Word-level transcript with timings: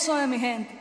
Eso 0.00 0.18
es 0.18 0.26
mi 0.26 0.38
gente. 0.38 0.79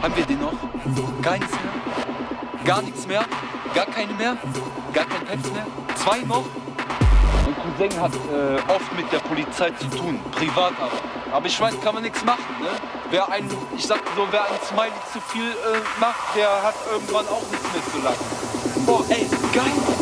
Haben 0.00 0.14
wir 0.16 0.26
den 0.26 0.40
noch? 0.40 0.52
Keins 1.22 1.50
mehr? 1.50 2.64
Gar 2.64 2.82
nichts 2.82 3.06
mehr? 3.06 3.24
Gar 3.74 3.86
keine 3.86 4.12
mehr? 4.14 4.36
Gar 4.92 5.04
kein 5.06 5.24
Peps 5.26 5.50
mehr? 5.50 5.66
Zwei 5.96 6.20
noch? 6.20 6.44
Mein 7.44 7.56
Cousin 7.56 8.00
hat 8.00 8.12
äh, 8.14 8.72
oft 8.72 8.96
mit 8.96 9.10
der 9.12 9.18
Polizei 9.18 9.70
zu 9.72 9.88
tun, 9.88 10.20
privat 10.30 10.72
aber. 10.80 11.36
Aber 11.36 11.46
ich 11.46 11.60
weiß, 11.60 11.80
kann 11.82 11.94
man 11.94 12.04
nichts 12.04 12.24
machen. 12.24 12.44
Ne? 12.60 12.68
Wer 13.10 13.28
ein, 13.30 13.50
ich 13.76 13.86
sag 13.86 14.00
so, 14.14 14.26
wer 14.30 14.42
ein 14.42 14.58
Smiley 14.68 14.92
zu 15.12 15.20
viel 15.20 15.50
äh, 15.50 16.00
macht, 16.00 16.36
der 16.36 16.62
hat 16.62 16.74
irgendwann 16.90 17.26
auch 17.26 17.42
nichts 17.50 17.66
mehr 17.72 17.82
zu 17.92 17.98
lachen. 18.04 18.86
Boah, 18.86 19.04
ey, 19.08 19.28
geil, 19.52 19.97